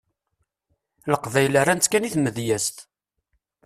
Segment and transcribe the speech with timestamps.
[1.11, 2.77] Leqbayel rran-ttkan i tmedyezt.